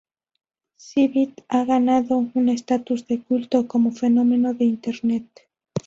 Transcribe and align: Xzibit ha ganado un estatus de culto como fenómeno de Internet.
Xzibit 0.85 1.41
ha 1.47 1.63
ganado 1.63 2.17
un 2.37 2.45
estatus 2.57 3.05
de 3.05 3.21
culto 3.21 3.67
como 3.67 3.91
fenómeno 4.01 4.55
de 4.55 4.65
Internet. 4.65 5.27